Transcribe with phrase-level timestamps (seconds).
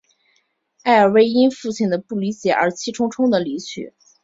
[0.81, 3.93] 艾薇尔因父亲的不理解而气冲冲地离去。